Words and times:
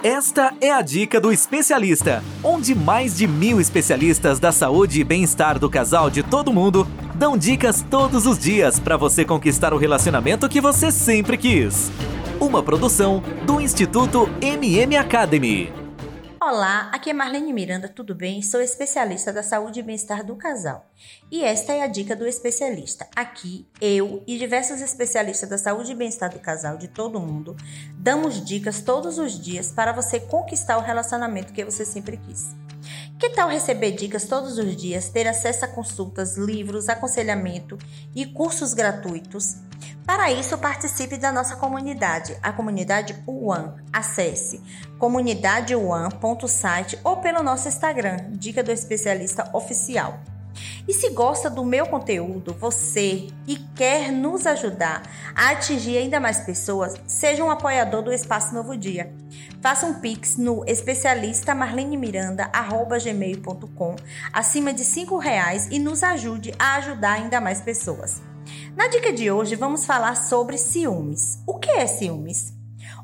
Esta 0.00 0.54
é 0.60 0.70
a 0.70 0.80
dica 0.80 1.20
do 1.20 1.32
especialista, 1.32 2.22
onde 2.44 2.72
mais 2.72 3.16
de 3.16 3.26
mil 3.26 3.60
especialistas 3.60 4.38
da 4.38 4.52
saúde 4.52 5.00
e 5.00 5.04
bem-estar 5.04 5.58
do 5.58 5.68
casal 5.68 6.08
de 6.08 6.22
todo 6.22 6.52
mundo 6.52 6.86
dão 7.16 7.36
dicas 7.36 7.84
todos 7.90 8.24
os 8.24 8.38
dias 8.38 8.78
para 8.78 8.96
você 8.96 9.24
conquistar 9.24 9.74
o 9.74 9.76
relacionamento 9.76 10.48
que 10.48 10.60
você 10.60 10.92
sempre 10.92 11.36
quis. 11.36 11.90
Uma 12.38 12.62
produção 12.62 13.20
do 13.44 13.60
Instituto 13.60 14.30
MM 14.40 14.96
Academy. 14.96 15.87
Olá, 16.40 16.88
aqui 16.92 17.10
é 17.10 17.12
Marlene 17.12 17.52
Miranda, 17.52 17.88
tudo 17.88 18.14
bem? 18.14 18.40
Sou 18.42 18.60
especialista 18.60 19.32
da 19.32 19.42
saúde 19.42 19.80
e 19.80 19.82
bem-estar 19.82 20.24
do 20.24 20.36
casal. 20.36 20.88
E 21.32 21.42
esta 21.42 21.72
é 21.72 21.82
a 21.82 21.88
dica 21.88 22.14
do 22.14 22.28
especialista. 22.28 23.08
Aqui, 23.16 23.66
eu 23.80 24.22
e 24.24 24.38
diversos 24.38 24.80
especialistas 24.80 25.48
da 25.48 25.58
saúde 25.58 25.90
e 25.90 25.96
bem-estar 25.96 26.32
do 26.32 26.38
casal 26.38 26.76
de 26.76 26.86
todo 26.86 27.18
mundo 27.18 27.56
damos 27.92 28.44
dicas 28.44 28.80
todos 28.80 29.18
os 29.18 29.36
dias 29.36 29.72
para 29.72 29.90
você 29.90 30.20
conquistar 30.20 30.78
o 30.78 30.82
relacionamento 30.82 31.52
que 31.52 31.64
você 31.64 31.84
sempre 31.84 32.16
quis. 32.18 32.54
Que 33.18 33.30
tal 33.30 33.48
receber 33.48 33.90
dicas 33.90 34.24
todos 34.26 34.58
os 34.58 34.76
dias, 34.76 35.08
ter 35.08 35.26
acesso 35.26 35.64
a 35.64 35.68
consultas, 35.68 36.36
livros, 36.36 36.88
aconselhamento 36.88 37.76
e 38.14 38.24
cursos 38.24 38.74
gratuitos? 38.74 39.56
Para 40.06 40.32
isso, 40.32 40.56
participe 40.58 41.16
da 41.16 41.30
nossa 41.30 41.56
comunidade, 41.56 42.36
a 42.42 42.52
comunidade 42.52 43.14
One. 43.26 43.74
Acesse 43.92 44.60
comunidadeone.site 44.98 46.98
ou 47.04 47.18
pelo 47.18 47.42
nosso 47.42 47.68
Instagram, 47.68 48.16
Dica 48.30 48.62
do 48.62 48.72
Especialista 48.72 49.50
Oficial. 49.52 50.18
E 50.86 50.94
se 50.94 51.10
gosta 51.10 51.50
do 51.50 51.64
meu 51.64 51.86
conteúdo, 51.86 52.54
você 52.54 53.26
e 53.46 53.56
quer 53.76 54.10
nos 54.10 54.44
ajudar 54.46 55.02
a 55.34 55.50
atingir 55.50 55.98
ainda 55.98 56.18
mais 56.18 56.40
pessoas, 56.40 56.94
seja 57.06 57.44
um 57.44 57.50
apoiador 57.50 58.00
do 58.02 58.10
Espaço 58.12 58.54
Novo 58.54 58.74
Dia. 58.76 59.14
Faça 59.60 59.86
um 59.86 59.94
pix 59.94 60.36
no 60.36 60.64
especialista 60.66 61.54
marlenemiranda@gmail.com 61.54 63.94
acima 64.32 64.72
de 64.72 64.84
cinco 64.84 65.16
reais 65.18 65.68
e 65.70 65.78
nos 65.78 66.02
ajude 66.02 66.52
a 66.58 66.74
ajudar 66.76 67.12
ainda 67.12 67.40
mais 67.40 67.60
pessoas. 67.60 68.20
Na 68.78 68.86
dica 68.86 69.12
de 69.12 69.28
hoje, 69.28 69.56
vamos 69.56 69.84
falar 69.84 70.14
sobre 70.14 70.56
ciúmes. 70.56 71.42
O 71.44 71.58
que 71.58 71.68
é 71.68 71.84
ciúmes? 71.84 72.52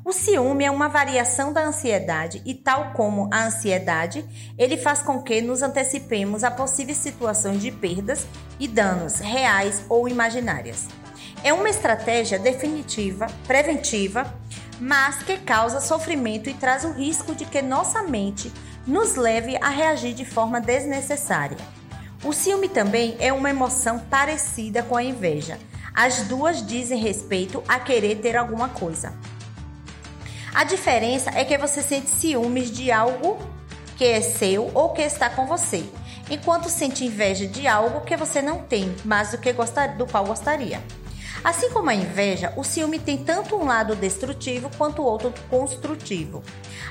O 0.05 0.13
ciúme 0.13 0.63
é 0.63 0.71
uma 0.71 0.87
variação 0.87 1.51
da 1.51 1.65
ansiedade 1.65 2.41
e, 2.45 2.53
tal 2.53 2.93
como 2.93 3.27
a 3.29 3.43
ansiedade, 3.43 4.23
ele 4.57 4.77
faz 4.77 5.01
com 5.01 5.21
que 5.21 5.41
nos 5.41 5.61
antecipemos 5.61 6.45
a 6.45 6.49
possíveis 6.49 6.97
situações 6.97 7.61
de 7.61 7.73
perdas 7.73 8.25
e 8.57 8.69
danos 8.69 9.19
reais 9.19 9.83
ou 9.89 10.07
imaginárias. 10.07 10.87
É 11.43 11.51
uma 11.51 11.69
estratégia 11.69 12.39
definitiva, 12.39 13.27
preventiva, 13.45 14.33
mas 14.79 15.23
que 15.23 15.37
causa 15.39 15.81
sofrimento 15.81 16.49
e 16.49 16.53
traz 16.53 16.85
o 16.85 16.93
risco 16.93 17.35
de 17.35 17.43
que 17.43 17.61
nossa 17.61 18.01
mente 18.01 18.49
nos 18.87 19.15
leve 19.15 19.57
a 19.57 19.67
reagir 19.67 20.13
de 20.13 20.23
forma 20.23 20.61
desnecessária. 20.61 21.57
O 22.25 22.33
ciúme 22.33 22.67
também 22.67 23.15
é 23.19 23.31
uma 23.31 23.51
emoção 23.51 23.99
parecida 23.99 24.81
com 24.81 24.97
a 24.97 25.03
inveja. 25.03 25.59
As 25.93 26.23
duas 26.23 26.65
dizem 26.65 26.99
respeito 26.99 27.63
a 27.67 27.79
querer 27.79 28.15
ter 28.15 28.35
alguma 28.35 28.67
coisa. 28.67 29.13
A 30.51 30.63
diferença 30.63 31.29
é 31.35 31.45
que 31.45 31.55
você 31.55 31.83
sente 31.83 32.09
ciúmes 32.09 32.71
de 32.71 32.91
algo 32.91 33.37
que 33.95 34.05
é 34.05 34.21
seu 34.21 34.71
ou 34.73 34.89
que 34.89 35.03
está 35.03 35.29
com 35.29 35.45
você, 35.45 35.85
enquanto 36.27 36.67
sente 36.67 37.05
inveja 37.05 37.45
de 37.45 37.67
algo 37.67 38.01
que 38.01 38.17
você 38.17 38.41
não 38.41 38.63
tem, 38.63 38.95
mas 39.05 39.29
do 39.29 39.37
que 39.37 39.53
gostar, 39.53 39.95
do 39.95 40.07
qual 40.07 40.25
gostaria. 40.25 40.81
Assim 41.45 41.69
como 41.69 41.91
a 41.91 41.93
inveja, 41.93 42.51
o 42.57 42.63
ciúme 42.63 42.97
tem 42.97 43.23
tanto 43.23 43.55
um 43.55 43.65
lado 43.65 43.95
destrutivo 43.95 44.67
quanto 44.79 45.03
outro 45.03 45.31
construtivo. 45.47 46.41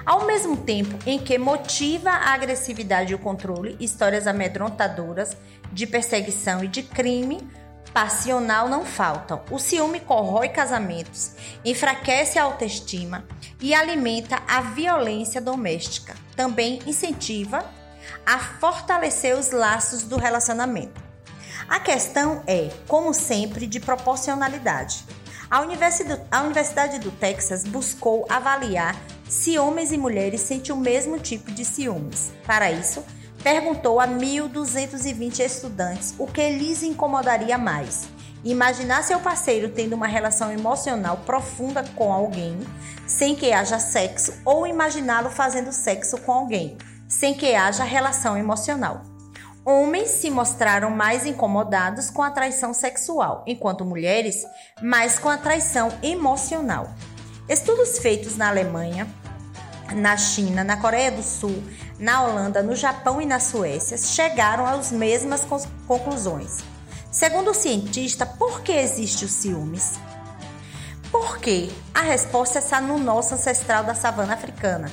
Ao 0.07 0.27
mesmo 0.27 0.57
tempo 0.57 0.97
em 1.05 1.19
que 1.19 1.37
motiva 1.37 2.11
a 2.11 2.33
agressividade 2.35 3.11
e 3.11 3.17
o 3.17 3.19
controle, 3.19 3.77
histórias 3.81 4.29
amedrontadoras 4.29 5.37
de 5.73 5.89
perseguição 5.89 6.63
e 6.63 6.69
de 6.69 6.85
crime 6.85 7.41
passional 7.93 8.69
não 8.69 8.85
faltam. 8.85 9.43
O 9.51 9.59
ciúme 9.59 9.99
corrói 9.99 10.49
casamentos, 10.51 11.33
enfraquece 11.65 12.39
a 12.39 12.45
autoestima 12.45 13.25
e 13.61 13.75
alimenta 13.75 14.41
a 14.47 14.61
violência 14.61 15.41
doméstica. 15.41 16.15
Também 16.37 16.79
incentiva 16.87 17.69
a 18.25 18.39
fortalecer 18.39 19.37
os 19.37 19.51
laços 19.51 20.05
do 20.05 20.17
relacionamento. 20.17 21.04
A 21.69 21.81
questão 21.81 22.43
é, 22.47 22.71
como 22.87 23.15
sempre, 23.15 23.67
de 23.67 23.81
proporcionalidade. 23.81 25.05
A 25.51 25.61
Universidade 25.61 26.99
do 26.99 27.11
Texas 27.11 27.65
buscou 27.65 28.27
avaliar 28.29 28.97
se 29.29 29.59
homens 29.59 29.93
e 29.93 29.99
mulheres 29.99 30.41
sentem 30.41 30.75
o 30.75 30.79
mesmo 30.79 31.19
tipo 31.19 31.51
de 31.51 31.65
ciúmes. 31.65 32.33
Para 32.47 32.71
isso, 32.71 33.05
perguntou 33.43 34.01
a 34.01 34.07
1.220 34.07 35.41
estudantes 35.41 36.15
o 36.19 36.27
que 36.27 36.51
lhes 36.51 36.83
incomodaria 36.83 37.57
mais. 37.57 38.09
Imaginar 38.45 39.03
seu 39.03 39.21
parceiro 39.21 39.71
tendo 39.71 39.95
uma 39.95 40.07
relação 40.07 40.53
emocional 40.53 41.19
profunda 41.25 41.83
com 41.95 42.13
alguém 42.13 42.59
sem 43.07 43.35
que 43.35 43.53
haja 43.53 43.79
sexo 43.79 44.35
ou 44.45 44.67
imaginá-lo 44.67 45.31
fazendo 45.31 45.73
sexo 45.73 46.19
com 46.19 46.33
alguém 46.33 46.77
sem 47.09 47.33
que 47.33 47.55
haja 47.55 47.85
relação 47.85 48.37
emocional. 48.37 49.14
Homens 49.67 50.11
se 50.11 50.31
mostraram 50.31 50.91
mais 50.91 51.25
incomodados 51.25 52.11
com 52.11 52.23
a 52.23 52.31
traição 52.31 52.75
sexual, 52.75 53.43
enquanto 53.47 53.83
mulheres 53.83 54.45
mais 54.83 55.19
com 55.19 55.31
a 55.31 55.39
traição 55.39 55.89
emocional. 56.03 56.91
Estudos 57.49 57.99
feitos 57.99 58.37
na 58.37 58.49
Alemanha, 58.49 59.09
na 59.95 60.19
China, 60.19 60.63
na 60.63 60.77
Coreia 60.77 61.11
do 61.11 61.23
Sul, 61.23 61.63
na 61.99 62.23
Holanda, 62.23 62.63
no 62.63 62.77
Japão 62.77 63.23
e 63.23 63.27
na 63.27 63.41
Suécia 63.41 63.97
chegaram 63.97 64.67
às 64.67 64.93
mesmas 64.93 65.47
conclusões. 65.87 66.59
Segundo 67.11 67.53
o 67.53 67.55
cientista, 67.55 68.27
por 68.27 68.61
que 68.61 68.73
existe 68.73 69.25
o 69.25 69.29
ciúmes? 69.29 69.95
Porque 71.11 71.71
a 71.95 72.03
resposta 72.03 72.59
está 72.59 72.83
no 72.83 72.99
nosso 72.99 73.33
ancestral 73.33 73.83
da 73.83 73.95
savana 73.95 74.35
africana. 74.35 74.91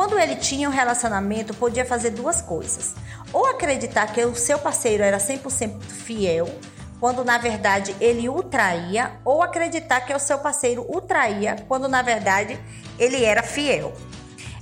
Quando 0.00 0.18
ele 0.18 0.34
tinha 0.34 0.66
um 0.66 0.72
relacionamento, 0.72 1.52
podia 1.52 1.84
fazer 1.84 2.08
duas 2.08 2.40
coisas 2.40 2.94
ou 3.34 3.44
acreditar 3.44 4.06
que 4.06 4.24
o 4.24 4.34
seu 4.34 4.58
parceiro 4.58 5.02
era 5.02 5.18
100% 5.18 5.78
fiel, 5.82 6.48
quando 6.98 7.22
na 7.22 7.36
verdade 7.36 7.94
ele 8.00 8.26
o 8.26 8.42
traía, 8.42 9.12
ou 9.26 9.42
acreditar 9.42 10.00
que 10.00 10.14
o 10.14 10.18
seu 10.18 10.38
parceiro 10.38 10.86
o 10.88 11.02
traía, 11.02 11.56
quando 11.68 11.86
na 11.86 12.00
verdade 12.00 12.58
ele 12.98 13.22
era 13.22 13.42
fiel. 13.42 13.92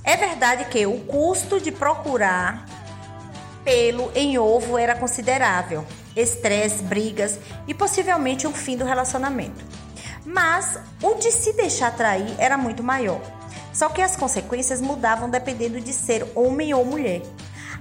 É 0.03 0.17
verdade 0.17 0.65
que 0.65 0.85
o 0.85 0.99
custo 1.05 1.57
de 1.57 1.71
procurar 1.71 2.65
pelo 3.63 4.11
em 4.13 4.37
ovo 4.37 4.77
era 4.77 4.93
considerável, 4.93 5.85
estresse, 6.17 6.83
brigas 6.83 7.39
e 7.65 7.73
possivelmente 7.73 8.45
um 8.45 8.51
fim 8.51 8.75
do 8.75 8.83
relacionamento. 8.83 9.63
Mas 10.25 10.77
o 11.01 11.13
de 11.13 11.31
se 11.31 11.53
deixar 11.53 11.95
trair 11.95 12.35
era 12.37 12.57
muito 12.57 12.83
maior. 12.83 13.38
Só 13.73 13.89
que 13.89 14.01
as 14.01 14.15
consequências 14.15 14.81
mudavam 14.81 15.29
dependendo 15.29 15.79
de 15.79 15.93
ser 15.93 16.25
homem 16.35 16.73
ou 16.73 16.83
mulher. 16.83 17.21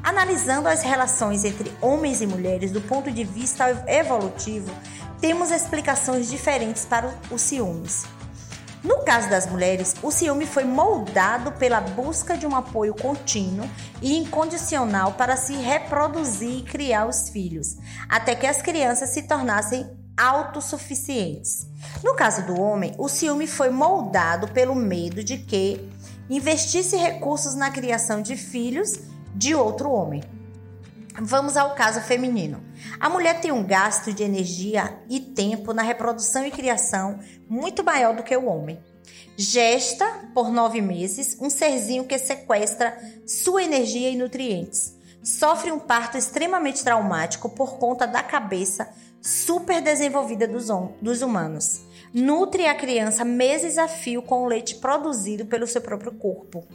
Analisando 0.02 0.68
as 0.68 0.82
relações 0.82 1.44
entre 1.44 1.72
homens 1.80 2.20
e 2.20 2.26
mulheres 2.26 2.70
do 2.70 2.80
ponto 2.80 3.10
de 3.10 3.24
vista 3.24 3.84
evolutivo, 3.86 4.72
temos 5.20 5.50
explicações 5.50 6.30
diferentes 6.30 6.84
para 6.84 7.12
os 7.30 7.42
ciúmes. 7.42 8.06
No 8.82 9.02
caso 9.02 9.28
das 9.28 9.46
mulheres, 9.46 9.96
o 10.02 10.10
ciúme 10.10 10.46
foi 10.46 10.62
moldado 10.62 11.50
pela 11.52 11.80
busca 11.80 12.36
de 12.36 12.46
um 12.46 12.54
apoio 12.54 12.94
contínuo 12.94 13.68
e 14.00 14.16
incondicional 14.16 15.14
para 15.14 15.36
se 15.36 15.54
reproduzir 15.54 16.58
e 16.58 16.62
criar 16.62 17.06
os 17.06 17.28
filhos, 17.28 17.76
até 18.08 18.36
que 18.36 18.46
as 18.46 18.62
crianças 18.62 19.10
se 19.10 19.22
tornassem 19.22 19.88
autossuficientes. 20.18 21.68
No 22.02 22.14
caso 22.14 22.44
do 22.44 22.60
homem, 22.60 22.92
o 22.98 23.08
ciúme 23.08 23.46
foi 23.46 23.70
moldado 23.70 24.48
pelo 24.48 24.74
medo 24.74 25.22
de 25.22 25.38
que 25.38 25.88
investisse 26.28 26.96
recursos 26.96 27.54
na 27.54 27.70
criação 27.70 28.20
de 28.20 28.36
filhos 28.36 28.98
de 29.34 29.54
outro 29.54 29.90
homem. 29.90 30.22
Vamos 31.20 31.56
ao 31.56 31.74
caso 31.74 32.00
feminino. 32.00 32.62
A 33.00 33.08
mulher 33.08 33.40
tem 33.40 33.50
um 33.50 33.64
gasto 33.64 34.12
de 34.12 34.22
energia 34.22 34.98
e 35.08 35.18
tempo 35.18 35.72
na 35.72 35.82
reprodução 35.82 36.44
e 36.44 36.50
criação 36.50 37.18
muito 37.48 37.82
maior 37.82 38.14
do 38.14 38.22
que 38.22 38.36
o 38.36 38.46
homem. 38.46 38.78
Gesta 39.36 40.04
por 40.34 40.50
nove 40.50 40.80
meses 40.80 41.36
um 41.40 41.48
serzinho 41.48 42.04
que 42.04 42.18
sequestra 42.18 42.96
sua 43.26 43.62
energia 43.62 44.10
e 44.10 44.16
nutrientes. 44.16 44.96
Sofre 45.22 45.72
um 45.72 45.78
parto 45.78 46.16
extremamente 46.16 46.82
traumático 46.82 47.48
por 47.48 47.78
conta 47.78 48.06
da 48.06 48.22
cabeça 48.22 48.88
super 49.28 49.82
desenvolvida 49.82 50.48
dos, 50.48 50.68
dos 51.02 51.20
humanos. 51.20 51.82
Nutre 52.14 52.66
a 52.66 52.74
criança 52.74 53.24
meses 53.26 53.76
a 53.76 53.86
fio 53.86 54.22
com 54.22 54.42
o 54.42 54.46
leite 54.46 54.76
produzido 54.76 55.44
pelo 55.44 55.66
seu 55.66 55.82
próprio 55.82 56.12
corpo. 56.12 56.66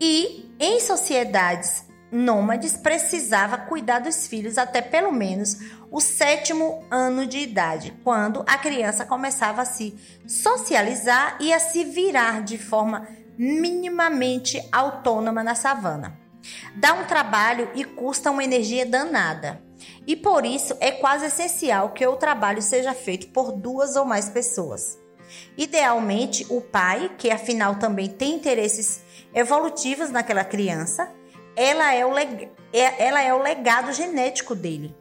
E, 0.00 0.50
em 0.58 0.80
sociedades 0.80 1.86
nômades 2.10 2.76
precisava 2.76 3.56
cuidar 3.56 4.00
dos 4.00 4.26
filhos 4.26 4.58
até 4.58 4.82
pelo 4.82 5.12
menos 5.12 5.58
o 5.90 6.00
sétimo 6.00 6.84
ano 6.90 7.24
de 7.24 7.38
idade, 7.38 7.94
quando 8.02 8.44
a 8.46 8.58
criança 8.58 9.06
começava 9.06 9.62
a 9.62 9.64
se 9.64 9.94
socializar 10.26 11.36
e 11.40 11.52
a 11.52 11.60
se 11.60 11.84
virar 11.84 12.42
de 12.42 12.58
forma 12.58 13.06
minimamente 13.38 14.60
autônoma 14.72 15.44
na 15.44 15.54
savana. 15.54 16.18
Dá 16.74 16.94
um 16.94 17.04
trabalho 17.04 17.70
e 17.74 17.84
custa 17.84 18.30
uma 18.30 18.42
energia 18.42 18.84
danada. 18.84 19.62
E 20.06 20.16
por 20.16 20.44
isso 20.44 20.76
é 20.80 20.90
quase 20.90 21.26
essencial 21.26 21.90
que 21.90 22.06
o 22.06 22.16
trabalho 22.16 22.60
seja 22.60 22.92
feito 22.92 23.28
por 23.28 23.52
duas 23.52 23.96
ou 23.96 24.04
mais 24.04 24.28
pessoas. 24.28 24.98
Idealmente, 25.56 26.46
o 26.50 26.60
pai, 26.60 27.10
que 27.16 27.30
afinal 27.30 27.76
também 27.76 28.08
tem 28.08 28.34
interesses 28.34 29.02
evolutivos 29.34 30.10
naquela 30.10 30.44
criança, 30.44 31.10
ela 31.56 31.94
é 31.94 32.04
o, 32.04 32.10
leg... 32.10 32.50
É, 32.72 33.06
ela 33.06 33.22
é 33.22 33.32
o 33.32 33.42
legado 33.42 33.92
genético 33.92 34.54
dele. 34.54 34.94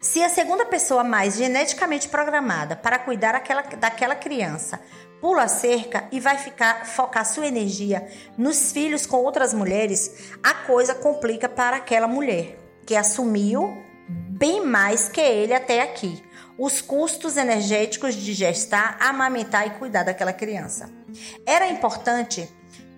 Se 0.00 0.22
a 0.22 0.28
segunda 0.28 0.66
pessoa 0.66 1.02
mais 1.02 1.36
geneticamente 1.36 2.08
programada 2.08 2.76
para 2.76 2.98
cuidar 2.98 3.32
daquela, 3.32 3.62
daquela 3.62 4.14
criança 4.14 4.80
pula 5.20 5.44
a 5.44 5.48
cerca 5.48 6.06
e 6.12 6.20
vai 6.20 6.36
ficar 6.36 6.86
focar 6.86 7.24
sua 7.24 7.46
energia 7.46 8.06
nos 8.36 8.70
filhos 8.70 9.06
com 9.06 9.16
outras 9.16 9.54
mulheres, 9.54 10.30
a 10.42 10.52
coisa 10.52 10.94
complica 10.94 11.48
para 11.48 11.78
aquela 11.78 12.06
mulher 12.06 12.63
que 12.86 12.96
assumiu 12.96 13.76
bem 14.08 14.64
mais 14.64 15.08
que 15.08 15.20
ele 15.20 15.54
até 15.54 15.82
aqui 15.82 16.22
os 16.56 16.80
custos 16.80 17.36
energéticos 17.36 18.14
de 18.14 18.32
gestar, 18.32 18.96
amamentar 19.00 19.66
e 19.66 19.70
cuidar 19.70 20.04
daquela 20.04 20.32
criança. 20.32 20.88
Era 21.44 21.68
importante 21.68 22.48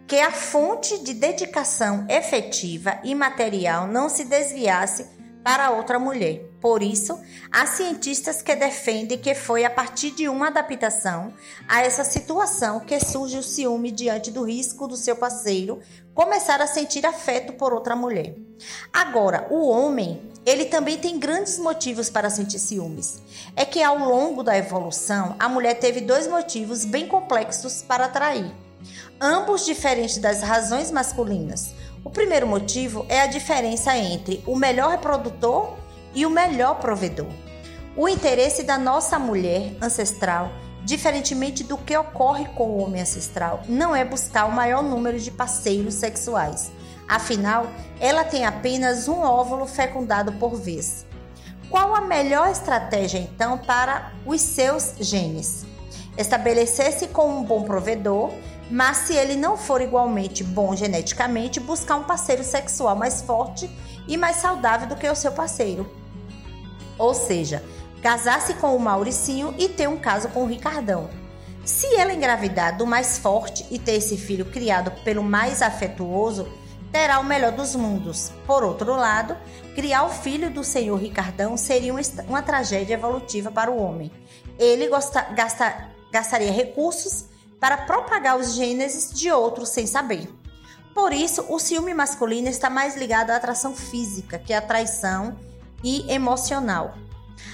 que 0.07 0.21
a 0.21 0.31
fonte 0.31 1.03
de 1.03 1.15
dedicação 1.15 2.07
efetiva 2.09 2.99
e 3.03 3.15
material 3.15 3.87
não 3.87 4.09
se 4.09 4.25
desviasse 4.25 5.16
para 5.47 5.71
outra 5.71 5.97
mulher. 5.97 6.45
Por 6.61 6.83
isso, 6.83 7.17
há 7.53 7.65
cientistas 7.67 8.43
que 8.43 8.57
defendem 8.57 9.17
que 9.17 9.33
foi 9.33 9.65
a 9.65 9.71
partir 9.71 10.11
de 10.11 10.29
uma 10.29 10.49
adaptação 10.49 11.33
a 11.69 11.83
essa 11.83 12.03
situação 12.03 12.81
que 12.81 12.99
surge 12.99 13.39
o 13.39 13.45
ciúme 13.45 13.93
diante 13.93 14.33
do 14.33 14.43
risco 14.43 14.89
do 14.89 14.97
seu 14.97 15.15
parceiro 15.15 15.81
começar 16.13 16.61
a 16.61 16.67
sentir 16.67 17.07
afeto 17.07 17.53
por 17.53 17.73
outra 17.73 17.95
mulher. 17.95 18.35
Agora, 18.93 19.47
o 19.49 19.69
homem, 19.69 20.21
ele 20.45 20.65
também 20.65 20.99
tem 20.99 21.17
grandes 21.17 21.61
motivos 21.61 22.11
para 22.11 22.29
sentir 22.29 22.59
ciúmes. 22.59 23.23
É 23.55 23.65
que 23.65 23.81
ao 23.81 24.01
longo 24.01 24.43
da 24.43 24.59
evolução, 24.59 25.37
a 25.39 25.49
mulher 25.49 25.75
teve 25.75 26.01
dois 26.01 26.27
motivos 26.27 26.85
bem 26.85 27.07
complexos 27.07 27.83
para 27.83 28.07
atrair, 28.07 28.53
ambos 29.21 29.65
diferentes 29.65 30.19
das 30.19 30.43
razões 30.43 30.91
masculinas. 30.91 31.73
O 32.07 32.11
primeiro 32.11 32.47
motivo 32.47 33.05
é 33.09 33.21
a 33.23 33.27
diferença 33.27 33.99
entre 33.99 34.41
o 34.47 34.55
melhor 34.55 34.91
reprodutor 34.91 35.75
e 36.15 36.25
o 36.25 36.31
melhor 36.31 36.77
provedor. 36.79 37.27
O 37.97 38.09
interesse 38.09 38.63
da 38.63 38.79
nossa 38.79 39.19
mulher 39.19 39.73
ancestral, 39.83 40.53
diferentemente 40.85 41.65
do 41.65 41.77
que 41.77 41.97
ocorre 41.97 42.45
com 42.55 42.69
o 42.69 42.79
homem 42.79 43.03
ancestral, 43.03 43.63
não 43.69 43.95
é 43.95 44.05
buscar 44.05 44.45
o 44.45 44.53
maior 44.53 44.85
número 44.85 45.19
de 45.19 45.33
parceiros 45.33 45.95
sexuais. 45.95 46.71
Afinal, 47.09 47.67
ela 47.99 48.23
tem 48.23 48.47
apenas 48.47 49.09
um 49.09 49.23
óvulo 49.23 49.67
fecundado 49.67 50.31
por 50.35 50.55
vez. 50.55 51.05
Qual 51.69 51.93
a 51.93 52.03
melhor 52.03 52.49
estratégia 52.51 53.19
então 53.19 53.59
para 53.59 54.13
os 54.25 54.41
seus 54.41 54.95
genes? 55.01 55.67
Estabelecer-se 56.17 57.09
com 57.09 57.29
um 57.29 57.43
bom 57.43 57.65
provedor 57.65 58.31
mas 58.71 58.99
se 58.99 59.15
ele 59.15 59.37
não 59.37 59.57
for 59.57 59.81
igualmente 59.81 60.43
bom 60.43 60.75
geneticamente, 60.75 61.61
buscar 61.61 61.97
um 61.97 62.05
parceiro 62.05 62.43
sexual 62.43 62.97
mais 62.97 63.23
forte 63.23 63.71
e 64.09 64.17
mais 64.17 64.37
saudável 64.37 64.89
do 64.89 64.97
que 64.97 65.09
o 65.09 65.15
seu 65.15 65.33
parceiro. 65.33 65.89
Ou 66.99 67.15
seja, 67.15 67.63
casar-se 68.03 68.55
com 68.55 68.75
o 68.75 68.81
Mauricinho 68.81 69.55
e 69.59 69.69
ter 69.69 69.89
um 69.89 69.97
caso 69.97 70.29
com 70.29 70.43
o 70.43 70.47
Ricardão. 70.47 71.09
Se 71.65 71.95
ela 71.97 72.13
engravidar 72.13 72.77
do 72.77 72.87
mais 72.87 73.19
forte 73.19 73.67
e 73.71 73.79
ter 73.79 73.95
esse 73.95 74.17
filho 74.17 74.45
criado 74.45 74.91
pelo 75.03 75.23
mais 75.23 75.63
afetuoso, 75.63 76.47
terá 76.93 77.19
o 77.19 77.25
melhor 77.25 77.53
dos 77.53 77.75
mundos. 77.75 78.31
Por 78.47 78.63
outro 78.63 78.95
lado, 78.95 79.37
criar 79.75 80.05
o 80.05 80.09
filho 80.09 80.51
do 80.51 80.63
senhor 80.63 80.97
Ricardão 80.97 81.57
seria 81.57 81.93
uma, 81.93 82.43
tragédia 82.43 82.95
evolutiva 82.95 83.51
para 83.51 83.71
o 83.71 83.83
homem. 83.83 84.11
Ele 84.59 84.89
gasta, 84.89 85.91
gastaria 86.13 86.53
recursos 86.53 87.27
para 87.61 87.79
propagar 87.79 88.39
os 88.39 88.55
gênesis 88.55 89.13
de 89.13 89.31
outros 89.31 89.71
sem 89.71 89.87
saber. 89.87 90.29
Por 90.95 91.13
isso, 91.13 91.45
o 91.49 91.59
ciúme 91.59 91.93
masculino 91.93 92.49
está 92.49 92.71
mais 92.71 92.97
ligado 92.97 93.31
à 93.31 93.37
atração 93.37 93.75
física, 93.75 94.39
que 94.39 94.53
é 94.53 94.57
a 94.57 94.63
traição 94.63 95.37
e 95.85 96.11
emocional. 96.11 96.95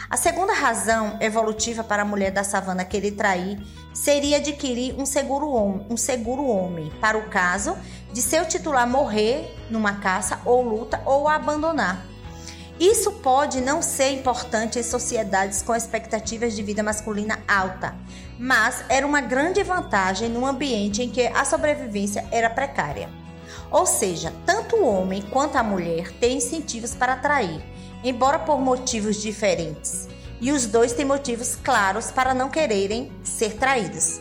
A 0.09 0.17
segunda 0.17 0.53
razão 0.53 1.19
evolutiva 1.21 1.83
para 1.83 2.03
a 2.03 2.05
mulher 2.05 2.31
da 2.31 2.45
savana 2.45 2.85
querer 2.85 3.13
trair 3.13 3.61
seria 3.93 4.37
adquirir 4.37 4.95
um 4.99 5.05
seguro, 5.05 5.85
um 5.89 5.97
seguro 5.97 6.47
homem, 6.47 6.91
para 7.01 7.19
o 7.19 7.29
caso 7.29 7.77
de 8.13 8.23
seu 8.23 8.47
titular 8.47 8.87
morrer 8.87 9.55
numa 9.71 9.95
caça 9.95 10.41
ou 10.45 10.63
luta 10.63 11.01
ou 11.05 11.29
abandonar. 11.29 12.07
Isso 12.79 13.13
pode 13.13 13.61
não 13.61 13.81
ser 13.81 14.11
importante 14.11 14.79
em 14.79 14.83
sociedades 14.83 15.63
com 15.63 15.75
expectativas 15.75 16.55
de 16.55 16.63
vida 16.63 16.83
masculina 16.83 17.39
alta, 17.47 17.95
mas 18.43 18.85
era 18.89 19.07
uma 19.07 19.21
grande 19.21 19.63
vantagem 19.63 20.29
num 20.29 20.45
ambiente 20.45 21.01
em 21.01 21.09
que 21.09 21.29
a 21.29 21.45
sobrevivência 21.45 22.27
era 22.33 22.51
precária. 22.51 23.09
Ou 23.71 23.87
seja, 23.87 24.33
tanto 24.45 24.75
o 24.75 24.85
homem 24.85 25.23
quanto 25.23 25.55
a 25.55 25.63
mulher 25.63 26.11
têm 26.15 26.39
incentivos 26.39 26.93
para 26.93 27.13
atrair, 27.13 27.63
embora 28.03 28.41
por 28.41 28.61
motivos 28.61 29.23
diferentes, 29.23 30.09
e 30.41 30.51
os 30.51 30.67
dois 30.67 30.93
têm 30.93 31.05
motivos 31.05 31.55
claros 31.55 32.11
para 32.11 32.35
não 32.35 32.51
quererem 32.51 33.13
ser 33.23 33.55
traídos. 33.59 34.21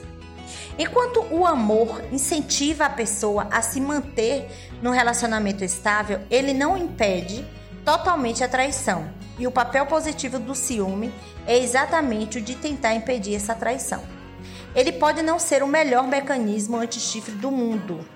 Enquanto 0.77 1.25
o 1.31 1.43
amor 1.43 2.03
incentiva 2.11 2.85
a 2.85 2.89
pessoa 2.91 3.47
a 3.49 3.63
se 3.63 3.81
manter 3.81 4.47
no 4.83 4.91
relacionamento 4.91 5.63
estável, 5.63 6.19
ele 6.29 6.53
não 6.53 6.77
impede 6.77 7.43
totalmente 7.83 8.43
a 8.43 8.47
traição. 8.47 9.09
E 9.41 9.47
o 9.47 9.51
papel 9.51 9.87
positivo 9.87 10.37
do 10.37 10.53
ciúme 10.53 11.11
é 11.47 11.57
exatamente 11.57 12.37
o 12.37 12.41
de 12.41 12.53
tentar 12.53 12.93
impedir 12.93 13.33
essa 13.33 13.55
traição. 13.55 14.03
Ele 14.75 14.91
pode 14.91 15.23
não 15.23 15.39
ser 15.39 15.63
o 15.63 15.67
melhor 15.67 16.07
mecanismo 16.07 16.77
anti-chifre 16.77 17.33
do 17.33 17.49
mundo, 17.49 18.07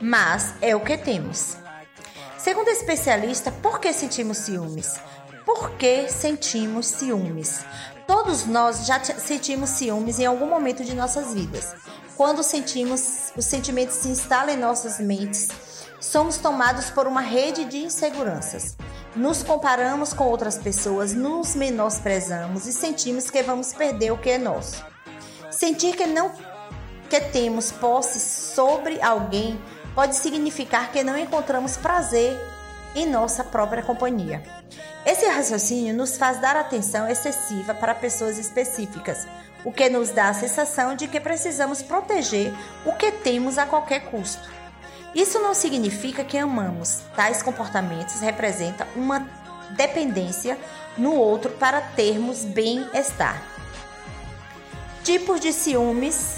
mas 0.00 0.54
é 0.62 0.76
o 0.76 0.80
que 0.80 0.96
temos. 0.96 1.56
Segundo 2.38 2.68
especialista, 2.68 3.50
por 3.50 3.80
que 3.80 3.92
sentimos 3.92 4.38
ciúmes? 4.38 5.00
Por 5.44 5.72
que 5.72 6.08
sentimos 6.08 6.86
ciúmes? 6.86 7.64
Todos 8.06 8.46
nós 8.46 8.86
já 8.86 9.02
sentimos 9.02 9.70
ciúmes 9.70 10.20
em 10.20 10.26
algum 10.26 10.46
momento 10.46 10.84
de 10.84 10.94
nossas 10.94 11.34
vidas. 11.34 11.74
Quando 12.16 12.44
sentimos, 12.44 13.32
os 13.36 13.44
sentimentos 13.44 13.96
se 13.96 14.08
instalam 14.08 14.54
em 14.54 14.56
nossas 14.56 15.00
mentes 15.00 15.48
somos 16.00 16.38
tomados 16.38 16.90
por 16.90 17.06
uma 17.06 17.20
rede 17.20 17.64
de 17.64 17.78
inseguranças. 17.78 18.76
Nos 19.16 19.42
comparamos 19.42 20.12
com 20.12 20.24
outras 20.24 20.58
pessoas, 20.58 21.14
nos 21.14 21.54
menosprezamos 21.54 22.66
e 22.66 22.72
sentimos 22.72 23.30
que 23.30 23.42
vamos 23.42 23.72
perder 23.72 24.12
o 24.12 24.18
que 24.18 24.30
é 24.30 24.38
nosso. 24.38 24.84
Sentir 25.50 25.96
que 25.96 26.06
não 26.06 26.30
que 27.08 27.20
temos 27.20 27.72
posse 27.72 28.20
sobre 28.20 29.00
alguém 29.00 29.58
pode 29.94 30.14
significar 30.14 30.92
que 30.92 31.02
não 31.02 31.16
encontramos 31.16 31.76
prazer 31.76 32.38
em 32.94 33.06
nossa 33.06 33.42
própria 33.42 33.82
companhia. 33.82 34.42
Esse 35.06 35.26
raciocínio 35.26 35.94
nos 35.94 36.18
faz 36.18 36.38
dar 36.38 36.54
atenção 36.54 37.08
excessiva 37.08 37.72
para 37.74 37.94
pessoas 37.94 38.36
específicas, 38.36 39.26
o 39.64 39.72
que 39.72 39.88
nos 39.88 40.10
dá 40.10 40.28
a 40.28 40.34
sensação 40.34 40.94
de 40.94 41.08
que 41.08 41.18
precisamos 41.18 41.82
proteger 41.82 42.52
o 42.84 42.92
que 42.92 43.10
temos 43.10 43.56
a 43.56 43.64
qualquer 43.64 44.10
custo. 44.10 44.57
Isso 45.18 45.40
não 45.40 45.52
significa 45.52 46.22
que 46.22 46.38
amamos. 46.38 47.00
Tais 47.16 47.42
comportamentos 47.42 48.20
representam 48.20 48.86
uma 48.94 49.28
dependência 49.70 50.56
no 50.96 51.12
outro 51.12 51.50
para 51.50 51.80
termos 51.80 52.44
bem-estar. 52.44 53.42
Tipos 55.02 55.40
de 55.40 55.52
ciúmes. 55.52 56.36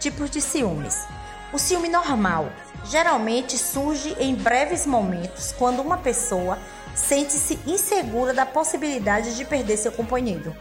Tipos 0.00 0.30
de 0.30 0.40
ciúmes. 0.40 1.04
O 1.52 1.58
ciúme 1.58 1.90
normal 1.90 2.50
geralmente 2.86 3.58
surge 3.58 4.16
em 4.18 4.34
breves 4.34 4.86
momentos 4.86 5.52
quando 5.58 5.82
uma 5.82 5.98
pessoa 5.98 6.58
sente-se 6.94 7.58
insegura 7.66 8.32
da 8.32 8.46
possibilidade 8.46 9.36
de 9.36 9.44
perder 9.44 9.76
seu 9.76 9.92
companheiro. 9.92 10.56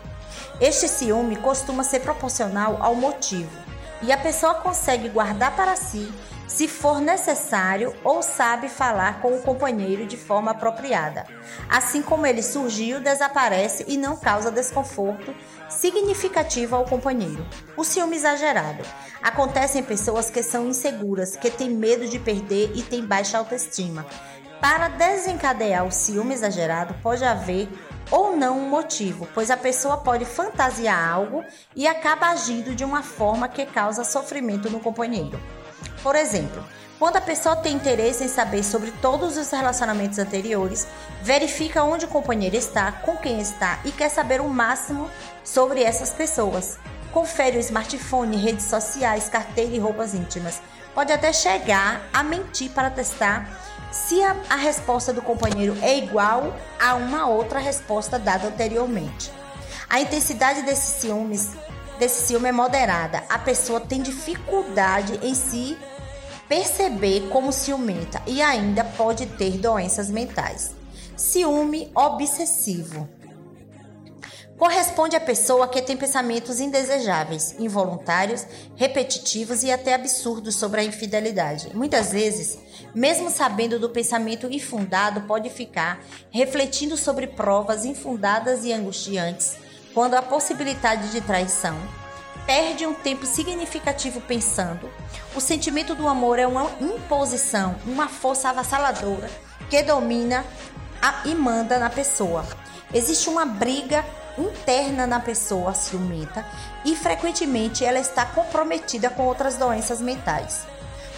Este 0.60 0.86
ciúme 0.86 1.38
costuma 1.38 1.86
ser 1.86 2.02
proporcional 2.02 2.76
ao 2.82 2.94
motivo 2.94 3.58
e 4.02 4.12
a 4.12 4.18
pessoa 4.18 4.56
consegue 4.56 5.08
guardar 5.08 5.56
para 5.56 5.78
si 5.78 6.12
se 6.52 6.68
for 6.68 7.00
necessário 7.00 7.96
ou 8.04 8.22
sabe 8.22 8.68
falar 8.68 9.22
com 9.22 9.34
o 9.34 9.42
companheiro 9.42 10.06
de 10.06 10.18
forma 10.18 10.52
apropriada. 10.52 11.26
Assim 11.70 12.02
como 12.02 12.26
ele 12.26 12.44
surgiu, 12.44 13.00
desaparece 13.00 13.86
e 13.88 13.96
não 13.96 14.18
causa 14.18 14.52
desconforto 14.52 15.34
significativo 15.70 16.76
ao 16.76 16.84
companheiro. 16.84 17.48
O 17.78 17.86
ciúme 17.86 18.18
exagerado 18.18 18.84
acontece 19.24 19.80
em 19.80 19.84
pessoas 19.84 20.30
que 20.30 20.44
são 20.44 20.68
inseguras, 20.68 21.38
que 21.38 21.50
têm 21.50 21.70
medo 21.70 22.06
de 22.06 22.20
perder 22.20 22.74
e 22.76 22.84
têm 22.84 23.06
baixa 23.06 23.38
autoestima. 23.38 24.06
Para 24.60 24.90
desencadear 24.90 25.88
o 25.88 25.92
ciúme 25.92 26.34
exagerado, 26.34 26.94
pode 27.02 27.24
haver 27.24 27.70
ou 28.12 28.36
não 28.36 28.60
um 28.60 28.70
motivo, 28.70 29.26
pois 29.34 29.50
a 29.50 29.56
pessoa 29.56 29.98
pode 29.98 30.26
fantasiar 30.26 31.10
algo 31.10 31.46
e 31.74 31.88
acaba 31.88 32.28
agindo 32.28 32.76
de 32.76 32.84
uma 32.84 33.02
forma 33.02 33.48
que 33.48 33.66
causa 33.66 34.04
sofrimento 34.04 34.70
no 34.70 34.82
companheiro. 34.82 35.40
Por 36.04 36.16
exemplo, 36.16 36.64
quando 37.02 37.18
a 37.18 37.22
pessoa 37.22 37.56
tem 37.56 37.74
interesse 37.74 38.24
em 38.24 38.28
saber 38.28 38.64
sobre 38.64 38.92
todos 38.92 39.36
os 39.36 39.50
relacionamentos 39.50 40.20
anteriores, 40.20 40.88
verifica 41.22 41.84
onde 41.84 42.06
o 42.06 42.08
companheiro 42.08 42.56
está, 42.56 42.92
com 42.92 43.18
quem 43.18 43.40
está 43.40 43.80
e 43.84 43.92
quer 43.92 44.10
saber 44.10 44.40
o 44.40 44.48
máximo 44.48 45.10
sobre 45.44 45.84
essas 45.84 46.12
pessoas. 46.12 46.78
Confere 47.12 47.58
o 47.58 47.60
smartphone, 47.60 48.38
redes 48.38 48.66
sociais, 48.66 49.30
carteira 49.30 49.76
e 49.76 49.80
roupas 49.80 50.14
íntimas. 50.14 50.62
Pode 50.94 51.12
até 51.12 51.34
chegar 51.34 52.08
a 52.14 52.22
mentir 52.22 52.70
para 52.70 52.92
testar 52.92 53.50
se 53.92 54.22
a, 54.24 54.36
a 54.50 54.56
resposta 54.56 55.12
do 55.12 55.22
companheiro 55.22 55.76
é 55.82 55.98
igual 55.98 56.56
a 56.80 56.94
uma 56.94 57.28
outra 57.28 57.60
resposta 57.60 58.20
dada 58.20 58.48
anteriormente. 58.48 59.32
A 59.90 60.00
intensidade 60.00 60.62
desses 60.62 61.02
ciúmes, 61.02 61.50
desse 61.98 62.28
ciúme 62.28 62.50
é 62.50 62.52
moderada. 62.52 63.24
A 63.28 63.40
pessoa 63.40 63.82
tem 63.82 64.02
dificuldade 64.02 65.20
em 65.22 65.34
se 65.34 65.78
perceber 66.52 67.30
como 67.30 67.54
ciumenta 67.54 68.22
e 68.28 68.42
ainda 68.42 68.84
pode 68.84 69.26
ter 69.26 69.52
doenças 69.52 70.10
mentais. 70.10 70.76
Ciúme 71.16 71.90
obsessivo 71.96 73.08
corresponde 74.58 75.16
à 75.16 75.20
pessoa 75.22 75.70
que 75.70 75.82
tem 75.82 75.96
pensamentos 75.96 76.60
indesejáveis, 76.60 77.56
involuntários, 77.58 78.46
repetitivos 78.76 79.64
e 79.64 79.72
até 79.72 79.94
absurdos 79.94 80.56
sobre 80.56 80.82
a 80.82 80.84
infidelidade. 80.84 81.74
Muitas 81.74 82.12
vezes, 82.12 82.60
mesmo 82.94 83.32
sabendo 83.32 83.80
do 83.80 83.90
pensamento 83.90 84.52
infundado, 84.52 85.22
pode 85.22 85.50
ficar 85.50 86.04
refletindo 86.32 86.98
sobre 86.98 87.28
provas 87.28 87.86
infundadas 87.86 88.66
e 88.66 88.74
angustiantes 88.74 89.56
quando 89.94 90.16
a 90.16 90.22
possibilidade 90.22 91.12
de 91.12 91.22
traição 91.22 91.78
perde 92.52 92.86
um 92.86 92.94
tempo 92.94 93.26
significativo 93.26 94.20
pensando. 94.20 94.90
O 95.34 95.40
sentimento 95.40 95.96
do 95.96 96.06
amor 96.06 96.38
é 96.38 96.46
uma 96.46 96.70
imposição, 96.82 97.78
uma 97.86 98.10
força 98.10 98.50
avassaladora 98.50 99.32
que 99.70 99.82
domina 99.82 100.44
a, 101.02 101.22
e 101.24 101.34
manda 101.34 101.80
na 101.80 101.90
pessoa. 101.90 102.46
Existe 102.94 103.30
uma 103.30 103.46
briga 103.46 104.04
interna 104.38 105.08
na 105.08 105.22
pessoa 105.22 105.74
ciumenta 105.74 106.46
e 106.84 106.94
frequentemente 106.94 107.86
ela 107.86 108.00
está 108.00 108.26
comprometida 108.26 109.10
com 109.10 109.24
outras 109.24 109.56
doenças 109.56 110.02
mentais. 110.02 110.68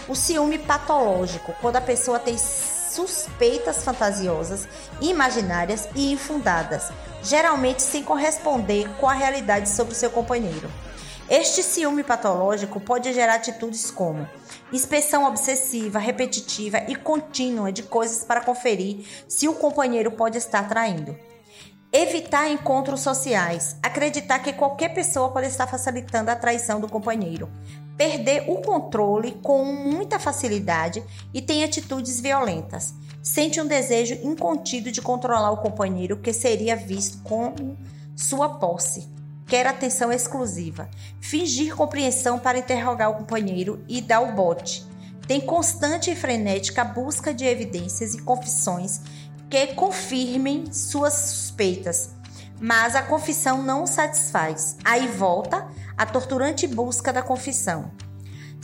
O 0.06 0.14
ciúme 0.14 0.56
patológico, 0.56 1.52
quando 1.60 1.74
a 1.74 1.80
pessoa 1.80 2.20
tem 2.20 2.38
suspeitas 2.38 3.82
fantasiosas, 3.82 4.68
imaginárias 5.00 5.88
e 5.96 6.12
infundadas, 6.12 6.92
geralmente 7.24 7.82
sem 7.82 8.04
corresponder 8.04 8.88
com 9.00 9.08
a 9.08 9.14
realidade 9.14 9.68
sobre 9.68 9.94
o 9.94 9.96
seu 9.96 10.10
companheiro. 10.10 10.70
Este 11.28 11.62
ciúme 11.62 12.04
patológico 12.04 12.78
pode 12.78 13.12
gerar 13.12 13.36
atitudes 13.36 13.90
como 13.90 14.28
inspeção 14.72 15.24
obsessiva, 15.24 15.98
repetitiva 15.98 16.78
e 16.88 16.94
contínua 16.94 17.72
de 17.72 17.82
coisas 17.82 18.24
para 18.24 18.42
conferir 18.42 19.06
se 19.26 19.48
o 19.48 19.54
companheiro 19.54 20.12
pode 20.12 20.36
estar 20.36 20.68
traindo 20.68 21.16
Evitar 21.96 22.50
encontros 22.50 23.02
sociais. 23.02 23.76
Acreditar 23.80 24.40
que 24.40 24.52
qualquer 24.52 24.92
pessoa 24.92 25.30
pode 25.30 25.46
estar 25.46 25.68
facilitando 25.68 26.28
a 26.28 26.34
traição 26.34 26.80
do 26.80 26.88
companheiro. 26.88 27.48
Perder 27.96 28.50
o 28.50 28.56
controle 28.56 29.30
com 29.40 29.64
muita 29.64 30.18
facilidade 30.18 31.04
e 31.32 31.40
tem 31.40 31.62
atitudes 31.62 32.18
violentas. 32.18 32.92
Sente 33.22 33.60
um 33.60 33.66
desejo 33.68 34.18
incontido 34.24 34.90
de 34.90 35.00
controlar 35.00 35.52
o 35.52 35.58
companheiro 35.58 36.16
que 36.16 36.32
seria 36.32 36.74
visto 36.74 37.22
como 37.22 37.78
sua 38.16 38.58
posse. 38.58 39.13
Quer 39.46 39.66
atenção 39.66 40.10
exclusiva. 40.12 40.88
Fingir 41.20 41.76
compreensão 41.76 42.38
para 42.38 42.58
interrogar 42.58 43.10
o 43.10 43.14
companheiro 43.14 43.84
e 43.88 44.00
dar 44.00 44.20
o 44.20 44.32
bote. 44.32 44.84
Tem 45.26 45.40
constante 45.40 46.10
e 46.10 46.16
frenética 46.16 46.84
busca 46.84 47.32
de 47.32 47.44
evidências 47.44 48.14
e 48.14 48.22
confissões 48.22 49.00
que 49.48 49.68
confirmem 49.68 50.72
suas 50.72 51.14
suspeitas, 51.14 52.10
mas 52.60 52.96
a 52.96 53.02
confissão 53.02 53.62
não 53.62 53.86
satisfaz. 53.86 54.76
Aí 54.84 55.06
volta 55.06 55.66
a 55.96 56.04
torturante 56.04 56.66
busca 56.66 57.12
da 57.12 57.22
confissão. 57.22 57.90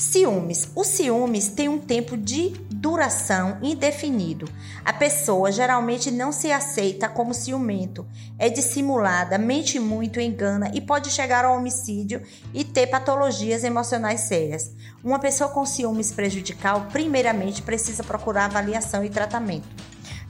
Ciúmes. 0.01 0.71
Os 0.75 0.87
ciúmes 0.87 1.49
têm 1.49 1.69
um 1.69 1.79
tempo 1.79 2.17
de 2.17 2.55
duração 2.71 3.59
indefinido. 3.61 4.51
A 4.83 4.95
pessoa 4.95 5.53
geralmente 5.53 6.11
não 6.11 6.33
se 6.33 6.51
aceita 6.51 7.07
como 7.07 7.35
ciumento, 7.35 8.07
é 8.39 8.49
dissimulada, 8.49 9.37
mente 9.37 9.79
muito, 9.79 10.19
engana 10.19 10.71
e 10.73 10.81
pode 10.81 11.11
chegar 11.11 11.45
ao 11.45 11.55
homicídio 11.55 12.23
e 12.55 12.65
ter 12.65 12.87
patologias 12.87 13.63
emocionais 13.63 14.23
sérias. 14.23 14.75
Uma 15.05 15.19
pessoa 15.19 15.51
com 15.51 15.67
ciúmes 15.67 16.11
prejudicial, 16.11 16.87
primeiramente, 16.91 17.61
precisa 17.61 18.03
procurar 18.03 18.47
avaliação 18.47 19.05
e 19.05 19.11
tratamento. 19.11 19.69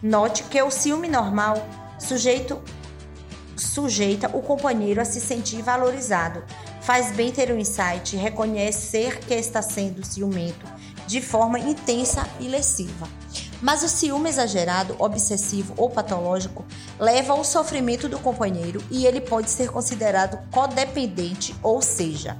Note 0.03 0.43
que 0.45 0.61
o 0.61 0.71
ciúme 0.73 1.07
normal 1.07 1.55
sujeito, 1.97 2.61
sujeita 3.57 4.29
o 4.37 4.43
companheiro 4.43 5.01
a 5.01 5.05
se 5.05 5.21
sentir 5.21 5.63
valorizado. 5.63 6.43
Faz 6.91 7.13
bem 7.13 7.31
ter 7.31 7.53
um 7.53 7.57
insight, 7.57 8.17
reconhecer 8.17 9.21
que 9.21 9.33
está 9.33 9.63
sendo 9.63 10.05
ciumento 10.05 10.67
de 11.07 11.23
forma 11.23 11.57
intensa 11.57 12.29
e 12.41 12.49
lesiva. 12.49 13.09
Mas 13.63 13.85
o 13.85 13.89
ciúme 13.89 14.29
exagerado, 14.29 14.97
obsessivo 14.99 15.73
ou 15.77 15.89
patológico 15.89 16.65
leva 16.99 17.33
ao 17.33 17.45
sofrimento 17.45 18.09
do 18.09 18.19
companheiro 18.19 18.83
e 18.91 19.07
ele 19.07 19.21
pode 19.21 19.51
ser 19.51 19.71
considerado 19.71 20.45
codependente, 20.51 21.55
ou 21.63 21.81
seja, 21.81 22.37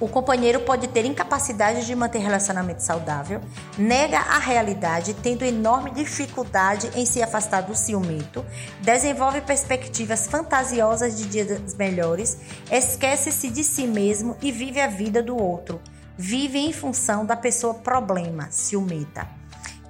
o 0.00 0.08
companheiro 0.08 0.60
pode 0.60 0.88
ter 0.88 1.04
incapacidade 1.04 1.84
de 1.84 1.94
manter 1.94 2.18
relacionamento 2.18 2.82
saudável, 2.82 3.40
nega 3.76 4.18
a 4.18 4.38
realidade, 4.38 5.14
tendo 5.14 5.44
enorme 5.44 5.90
dificuldade 5.90 6.90
em 6.94 7.04
se 7.04 7.22
afastar 7.22 7.60
do 7.60 7.74
ciumento, 7.74 8.44
desenvolve 8.80 9.42
perspectivas 9.42 10.26
fantasiosas 10.26 11.18
de 11.18 11.28
dias 11.28 11.74
melhores, 11.74 12.38
esquece-se 12.70 13.50
de 13.50 13.62
si 13.62 13.86
mesmo 13.86 14.36
e 14.40 14.50
vive 14.50 14.80
a 14.80 14.86
vida 14.86 15.22
do 15.22 15.36
outro. 15.36 15.80
Vive 16.16 16.58
em 16.58 16.72
função 16.72 17.24
da 17.24 17.36
pessoa 17.36 17.74
problema, 17.74 18.48
ciumenta. 18.50 19.39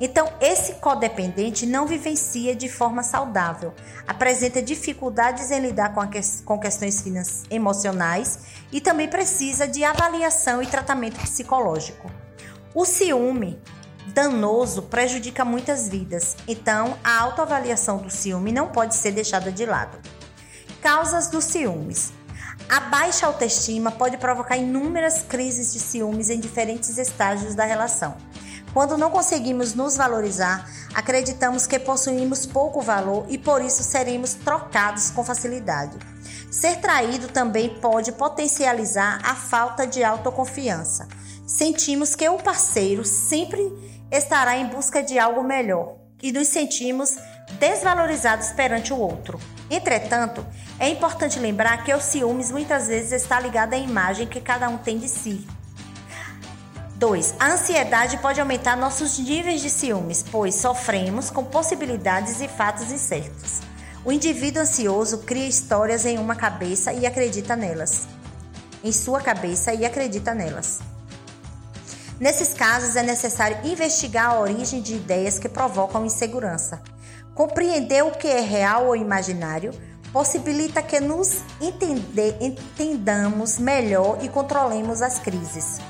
Então, 0.01 0.33
esse 0.41 0.77
codependente 0.77 1.67
não 1.67 1.87
vivencia 1.87 2.57
de 2.57 2.71
forma 2.71 3.03
saudável, 3.03 3.75
apresenta 4.09 4.63
dificuldades 4.63 5.51
em 5.51 5.61
lidar 5.61 5.93
com, 5.93 6.09
que 6.09 6.19
com 6.43 6.59
questões 6.59 7.05
emocionais 7.51 8.39
e 8.73 8.81
também 8.81 9.09
precisa 9.09 9.69
de 9.69 9.85
avaliação 9.85 10.63
e 10.63 10.67
tratamento 10.67 11.21
psicológico. 11.21 12.11
O 12.75 12.87
ciúme 12.87 13.61
danoso 14.07 14.83
prejudica 14.83 15.45
muitas 15.45 15.87
vidas, 15.87 16.35
então 16.49 16.97
a 17.05 17.19
autoavaliação 17.19 17.99
do 17.99 18.09
ciúme 18.09 18.53
não 18.53 18.69
pode 18.69 18.95
ser 18.95 19.13
deixada 19.13 19.53
de 19.53 19.67
lado. 19.67 19.99
Causas 20.81 21.29
dos 21.29 21.45
ciúmes. 21.45 22.13
A 22.71 22.81
baixa 22.81 23.27
autoestima 23.27 23.91
pode 23.91 24.17
provocar 24.17 24.57
inúmeras 24.57 25.23
crises 25.23 25.73
de 25.73 25.81
ciúmes 25.81 26.31
em 26.31 26.41
diferentes 26.41 26.97
estágios 26.97 27.55
da 27.55 27.65
relação. 27.65 28.17
Quando 28.73 28.97
não 28.97 29.11
conseguimos 29.11 29.75
nos 29.75 29.97
valorizar, 29.97 30.71
acreditamos 30.95 31.67
que 31.67 31.79
possuímos 31.79 32.47
pouco 32.47 32.81
valor 32.81 33.27
e 33.29 33.37
por 33.37 33.63
isso 33.63 33.83
seremos 33.83 34.35
trocados 34.35 35.11
com 35.11 35.25
facilidade. 35.25 35.99
Ser 36.51 36.77
traído 36.77 37.29
também 37.29 37.81
pode 37.81 38.13
potencializar 38.13 39.21
a 39.25 39.35
falta 39.35 39.87
de 39.87 40.05
autoconfiança. 40.05 41.09
Sentimos 41.47 42.15
que 42.15 42.29
o 42.29 42.39
parceiro 42.39 43.05
sempre 43.05 43.61
estará 44.11 44.57
em 44.57 44.67
busca 44.67 45.03
de 45.03 45.19
algo 45.19 45.43
melhor 45.43 45.97
e 46.23 46.31
nos 46.31 46.49
sentimos 46.49 47.17
desvalorizados 47.59 48.51
perante 48.51 48.93
o 48.93 48.99
outro. 48.99 49.41
Entretanto, 49.69 50.47
é 50.79 50.89
importante 50.89 51.39
lembrar 51.39 51.83
que 51.85 51.93
o 51.93 52.01
ciúmes 52.01 52.51
muitas 52.51 52.87
vezes 52.87 53.13
está 53.23 53.41
ligado 53.41 53.75
à 53.75 53.77
imagem 53.77 54.27
que 54.27 54.41
cada 54.41 54.69
um 54.69 54.79
tem 54.79 54.99
de 54.99 55.09
si. 55.09 55.47
2. 57.01 57.37
A 57.41 57.53
ansiedade 57.53 58.19
pode 58.19 58.43
aumentar 58.43 58.77
nossos 58.77 59.19
níveis 59.19 59.63
de 59.63 59.71
ciúmes, 59.71 60.23
pois 60.31 60.55
sofremos 60.57 61.31
com 61.31 61.43
possibilidades 61.43 62.43
e 62.43 62.47
fatos 62.47 62.93
incertos. 62.93 63.61
O 64.05 64.13
indivíduo 64.13 64.61
ansioso 64.61 65.19
cria 65.19 65.49
histórias 65.49 66.05
em 66.05 66.19
uma 66.19 66.37
cabeça 66.37 66.93
e 66.93 67.07
acredita 67.07 67.57
nelas. 67.57 68.07
Em 68.85 68.93
sua 68.93 69.19
cabeça 69.23 69.73
e 69.73 69.87
acredita 69.87 70.35
nelas. 70.35 70.81
Nesses 72.21 72.53
casos, 72.53 72.95
é 72.97 73.03
necessário 73.03 73.57
investigar 73.65 74.33
a 74.33 74.41
origem 74.41 74.83
de 74.83 74.95
ideias 74.95 75.39
que 75.39 75.49
provocam 75.49 76.05
insegurança. 76.05 76.83
Compreender 77.35 78.05
o 78.05 78.11
que 78.11 78.29
é 78.29 78.41
real 78.41 78.89
ou 78.89 78.95
imaginário 78.95 79.73
possibilita 80.13 80.83
que 80.83 81.01
nos 81.01 81.39
entender, 81.63 82.37
entendamos 82.43 83.59
melhor 83.59 84.19
e 84.23 84.29
controlemos 84.29 85.01
as 85.01 85.19
crises. 85.19 85.81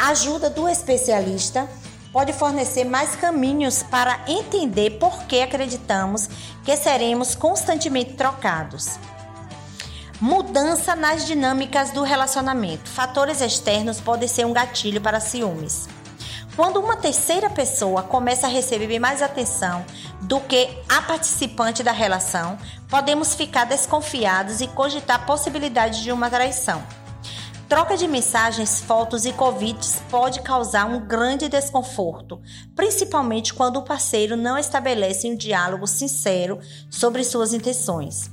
A 0.00 0.08
ajuda 0.08 0.48
do 0.48 0.66
especialista 0.66 1.68
pode 2.10 2.32
fornecer 2.32 2.84
mais 2.84 3.14
caminhos 3.14 3.82
para 3.82 4.18
entender 4.26 4.92
por 4.98 5.24
que 5.24 5.42
acreditamos 5.42 6.26
que 6.64 6.74
seremos 6.74 7.34
constantemente 7.34 8.14
trocados. 8.14 8.98
Mudança 10.18 10.96
nas 10.96 11.26
dinâmicas 11.26 11.90
do 11.90 12.02
relacionamento. 12.02 12.88
Fatores 12.88 13.42
externos 13.42 14.00
podem 14.00 14.26
ser 14.26 14.46
um 14.46 14.54
gatilho 14.54 15.02
para 15.02 15.20
ciúmes. 15.20 15.86
Quando 16.56 16.80
uma 16.80 16.96
terceira 16.96 17.50
pessoa 17.50 18.02
começa 18.02 18.46
a 18.46 18.50
receber 18.50 18.98
mais 18.98 19.20
atenção 19.20 19.84
do 20.22 20.40
que 20.40 20.70
a 20.88 21.02
participante 21.02 21.82
da 21.82 21.92
relação, 21.92 22.56
podemos 22.88 23.34
ficar 23.34 23.64
desconfiados 23.64 24.62
e 24.62 24.66
cogitar 24.68 25.16
a 25.16 25.26
possibilidade 25.26 26.02
de 26.02 26.10
uma 26.10 26.30
traição. 26.30 26.82
Troca 27.70 27.96
de 27.96 28.08
mensagens, 28.08 28.80
fotos 28.80 29.24
e 29.24 29.32
convites 29.32 30.02
pode 30.10 30.42
causar 30.42 30.86
um 30.86 31.06
grande 31.06 31.48
desconforto, 31.48 32.42
principalmente 32.74 33.54
quando 33.54 33.76
o 33.76 33.84
parceiro 33.84 34.36
não 34.36 34.58
estabelece 34.58 35.28
um 35.28 35.36
diálogo 35.36 35.86
sincero 35.86 36.58
sobre 36.90 37.22
suas 37.22 37.54
intenções. 37.54 38.28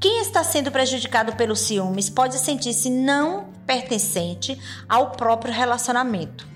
Quem 0.00 0.20
está 0.20 0.44
sendo 0.44 0.70
prejudicado 0.70 1.34
pelos 1.34 1.58
ciúmes 1.62 2.08
pode 2.08 2.38
sentir-se 2.38 2.88
não 2.88 3.48
pertencente 3.66 4.56
ao 4.88 5.10
próprio 5.10 5.52
relacionamento. 5.52 6.46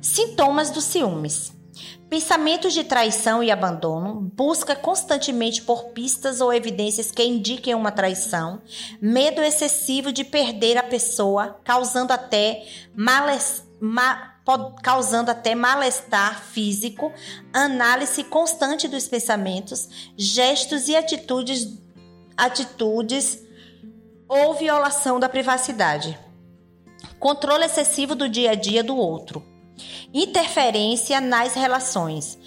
Sintomas 0.00 0.70
dos 0.70 0.84
ciúmes: 0.84 1.52
pensamentos 2.08 2.72
de 2.72 2.84
traição 2.84 3.42
e 3.42 3.50
abandono, 3.50 4.30
busca 4.34 4.76
constantemente 4.76 5.62
por 5.62 5.86
pistas 5.86 6.40
ou 6.40 6.52
evidências 6.52 7.10
que 7.10 7.22
indiquem 7.22 7.74
uma 7.74 7.90
traição, 7.90 8.62
medo 9.00 9.42
excessivo 9.42 10.12
de 10.12 10.24
perder 10.24 10.76
a 10.76 10.82
pessoa, 10.82 11.60
causando 11.64 12.12
até 12.12 12.66
malestar. 12.94 13.66
Ma 13.78 14.36
causando 14.80 15.28
até 15.28 15.56
mal-estar 15.56 16.40
físico, 16.40 17.12
análise 17.52 18.22
constante 18.22 18.86
dos 18.86 19.08
pensamentos, 19.08 20.12
gestos 20.16 20.86
e 20.86 20.94
atitudes, 20.94 21.76
atitudes 22.36 23.42
ou 24.28 24.54
violação 24.54 25.18
da 25.18 25.28
privacidade. 25.28 26.16
Controle 27.18 27.64
excessivo 27.64 28.14
do 28.14 28.28
dia 28.28 28.52
a 28.52 28.54
dia 28.54 28.84
do 28.84 28.96
outro 28.96 29.55
interferência 30.12 31.20
nas 31.20 31.54
relações 31.54 32.38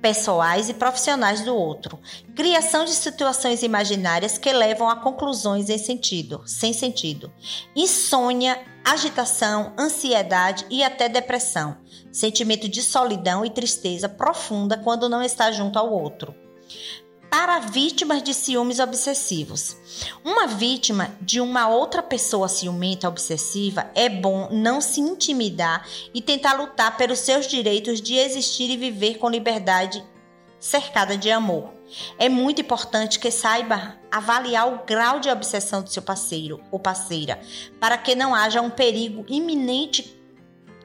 pessoais 0.00 0.68
e 0.68 0.74
profissionais 0.74 1.42
do 1.42 1.54
outro, 1.54 1.96
criação 2.34 2.84
de 2.84 2.90
situações 2.90 3.62
imaginárias 3.62 4.36
que 4.36 4.52
levam 4.52 4.90
a 4.90 4.96
conclusões 4.96 5.70
em 5.70 5.78
sentido, 5.78 6.42
sem 6.44 6.72
sentido, 6.72 7.32
insônia, 7.76 8.60
agitação, 8.84 9.72
ansiedade 9.78 10.66
e 10.68 10.82
até 10.82 11.08
depressão, 11.08 11.76
sentimento 12.10 12.68
de 12.68 12.82
solidão 12.82 13.44
e 13.44 13.50
tristeza 13.50 14.08
profunda 14.08 14.76
quando 14.76 15.08
não 15.08 15.22
está 15.22 15.52
junto 15.52 15.78
ao 15.78 15.92
outro 15.92 16.34
para 17.32 17.60
vítimas 17.60 18.22
de 18.22 18.34
ciúmes 18.34 18.78
obsessivos. 18.78 19.74
Uma 20.22 20.46
vítima 20.46 21.16
de 21.18 21.40
uma 21.40 21.66
outra 21.66 22.02
pessoa 22.02 22.46
ciumenta 22.46 23.08
obsessiva 23.08 23.90
é 23.94 24.06
bom 24.06 24.50
não 24.50 24.82
se 24.82 25.00
intimidar 25.00 25.88
e 26.12 26.20
tentar 26.20 26.52
lutar 26.52 26.94
pelos 26.98 27.20
seus 27.20 27.46
direitos 27.46 28.02
de 28.02 28.16
existir 28.16 28.68
e 28.68 28.76
viver 28.76 29.16
com 29.16 29.30
liberdade 29.30 30.04
cercada 30.60 31.16
de 31.16 31.30
amor. 31.30 31.72
É 32.18 32.28
muito 32.28 32.60
importante 32.60 33.18
que 33.18 33.30
saiba 33.30 33.96
avaliar 34.10 34.68
o 34.70 34.84
grau 34.84 35.18
de 35.18 35.30
obsessão 35.30 35.80
do 35.80 35.88
seu 35.88 36.02
parceiro 36.02 36.60
ou 36.70 36.78
parceira, 36.78 37.40
para 37.80 37.96
que 37.96 38.14
não 38.14 38.34
haja 38.34 38.60
um 38.60 38.68
perigo 38.68 39.24
iminente 39.26 40.21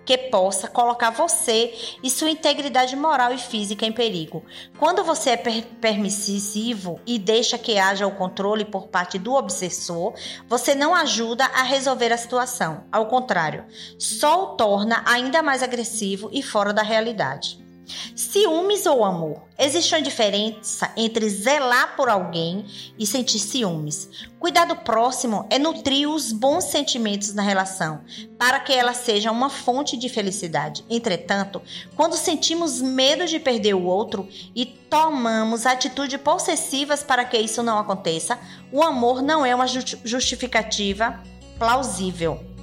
que 0.08 0.18
possa 0.18 0.70
colocar 0.70 1.10
você 1.10 1.74
e 2.02 2.10
sua 2.10 2.30
integridade 2.30 2.96
moral 2.96 3.34
e 3.34 3.38
física 3.38 3.86
em 3.86 3.92
perigo. 3.92 4.42
Quando 4.80 5.04
você 5.04 5.32
é 5.32 5.38
per 5.38 5.66
permissivo 5.82 7.02
e 7.06 7.20
deixa 7.20 7.58
que 7.58 7.78
haja 7.78 8.08
o 8.08 8.16
controle 8.16 8.64
por 8.64 8.88
parte 8.88 9.20
do 9.20 9.34
obsessor, 9.34 10.14
você 10.48 10.74
não 10.74 10.96
ajuda 10.96 11.44
a 11.44 11.62
resolver 11.62 12.14
a 12.14 12.18
situação. 12.18 12.86
Ao 12.90 13.08
contrário, 13.08 13.66
só 14.00 14.44
o 14.44 14.48
torna 14.56 15.04
ainda 15.06 15.44
mais 15.44 15.62
agressivo 15.62 16.30
e 16.32 16.42
fora 16.42 16.72
da 16.72 16.82
realidade. 16.82 17.67
Ciúmes 18.15 18.86
ou 18.86 19.03
amor? 19.03 19.44
Existe 19.58 19.96
uma 19.96 20.01
diferença 20.01 20.91
entre 20.95 21.30
zelar 21.30 21.95
por 21.95 22.10
alguém 22.10 22.65
e 22.97 23.06
sentir 23.08 23.39
ciúmes. 23.39 24.28
Cuidado 24.39 24.76
próximo 24.76 25.47
é 25.50 25.58
nutrir 25.58 26.10
os 26.10 26.32
bons 26.32 26.65
sentimentos 26.65 27.34
na 27.34 27.41
relação, 27.41 28.02
para 28.38 28.60
que 28.60 28.73
ela 28.73 28.93
seja 28.93 29.32
uma 29.32 29.50
fonte 29.50 29.97
de 29.97 30.10
felicidade. 30.10 30.86
Entretanto, 30.89 31.62
quando 31.95 32.15
sentimos 32.15 32.82
medo 32.82 33.26
de 33.26 33.39
perder 33.39 33.73
o 33.73 33.84
outro 33.84 34.28
e 34.56 34.65
tomamos 34.65 35.65
atitudes 35.65 36.19
possessivas 36.21 37.04
para 37.04 37.26
que 37.26 37.38
isso 37.38 37.63
não 37.63 37.80
aconteça, 37.80 38.38
o 38.71 38.84
amor 38.84 39.21
não 39.21 39.45
é 39.45 39.56
uma 39.56 39.67
justificativa 39.67 41.21
plausível. 41.58 42.57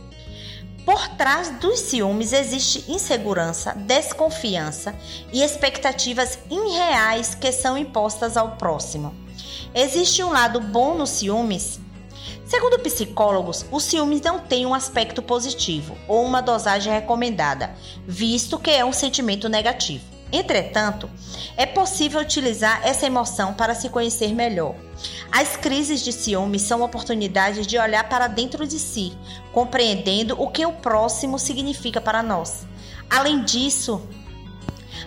Por 0.84 1.08
trás 1.16 1.50
dos 1.60 1.80
ciúmes 1.80 2.32
existe 2.34 2.84
insegurança, 2.92 3.72
desconfiança 3.74 4.94
e 5.32 5.42
expectativas 5.42 6.38
irreais 6.50 7.34
que 7.34 7.50
são 7.52 7.78
impostas 7.78 8.36
ao 8.36 8.56
próximo. 8.56 9.14
Existe 9.74 10.22
um 10.22 10.30
lado 10.30 10.60
bom 10.60 10.94
nos 10.94 11.10
ciúmes? 11.10 11.80
Segundo 12.44 12.78
psicólogos, 12.80 13.64
o 13.72 13.80
ciúmes 13.80 14.20
não 14.20 14.38
tem 14.38 14.66
um 14.66 14.74
aspecto 14.74 15.22
positivo 15.22 15.96
ou 16.06 16.22
uma 16.22 16.42
dosagem 16.42 16.92
recomendada, 16.92 17.74
visto 18.06 18.58
que 18.58 18.70
é 18.70 18.84
um 18.84 18.92
sentimento 18.92 19.48
negativo. 19.48 20.13
Entretanto, 20.34 21.08
é 21.56 21.64
possível 21.64 22.20
utilizar 22.20 22.80
essa 22.84 23.06
emoção 23.06 23.54
para 23.54 23.72
se 23.72 23.88
conhecer 23.88 24.34
melhor. 24.34 24.74
As 25.30 25.56
crises 25.56 26.02
de 26.02 26.12
ciúme 26.12 26.58
são 26.58 26.82
oportunidades 26.82 27.64
de 27.64 27.78
olhar 27.78 28.08
para 28.08 28.26
dentro 28.26 28.66
de 28.66 28.80
si, 28.80 29.16
compreendendo 29.52 30.34
o 30.42 30.50
que 30.50 30.66
o 30.66 30.72
próximo 30.72 31.38
significa 31.38 32.00
para 32.00 32.20
nós. 32.20 32.66
Além 33.08 33.44
disso, 33.44 34.02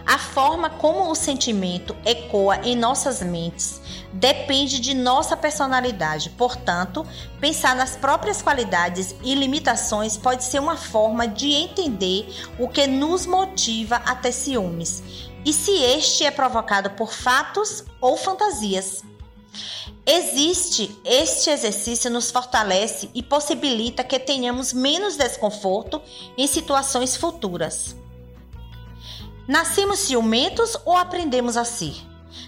a 0.06 0.18
forma 0.18 0.70
como 0.70 1.12
o 1.12 1.16
sentimento 1.16 1.94
ecoa 2.06 2.62
em 2.64 2.74
nossas 2.74 3.22
mentes 3.22 3.82
depende 4.14 4.80
de 4.80 4.94
nossa 4.94 5.36
personalidade. 5.36 6.30
Portanto, 6.32 7.06
pensar 7.40 7.76
nas 7.76 7.96
próprias 7.96 8.42
qualidades 8.42 9.16
e 9.24 9.36
limitações 9.36 10.18
pode 10.18 10.44
ser 10.44 10.60
uma 10.60 10.78
forma 10.78 11.28
de 11.28 11.52
entender 11.52 12.28
o 12.58 12.68
que 12.68 12.88
nos 12.88 13.26
motiva 13.26 13.98
a 13.98 14.16
ter 14.16 14.32
ciúmes 14.32 15.04
e 15.46 15.54
se 15.54 15.72
este 15.72 16.26
é 16.26 16.32
provocado 16.32 16.90
por 16.92 17.14
fatos 17.14 17.84
ou 18.02 18.18
fantasias. 18.18 19.04
Existe, 20.06 20.98
este 21.04 21.50
exercício 21.50 22.10
nos 22.10 22.32
fortalece 22.32 23.10
e 23.14 23.22
possibilita 23.22 24.04
que 24.04 24.18
tenhamos 24.18 24.72
menos 24.72 25.18
desconforto 25.18 26.02
em 26.38 26.48
situações 26.48 27.18
futuras. 27.18 27.96
Nascemos 29.48 30.00
ciumentos 30.00 30.78
ou 30.86 30.96
aprendemos 30.96 31.58
a 31.58 31.66
ser? 31.66 32.07